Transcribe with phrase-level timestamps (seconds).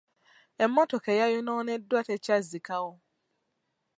[0.63, 2.93] Emmotoka eyayonooneddwa tekyazzikawo.